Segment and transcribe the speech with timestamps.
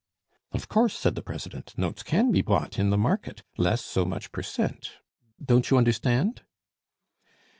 [0.51, 1.75] "Of course," said the president.
[1.77, 4.93] "Notes can be bought in the market, less so much per cent.
[5.45, 6.41] Don't you understand?"